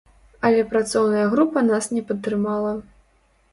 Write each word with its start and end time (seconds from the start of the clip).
Але 0.47 0.63
працоўная 0.71 1.27
група 1.35 1.65
нас 1.69 1.91
не 1.95 2.03
падтрымала. 2.11 2.75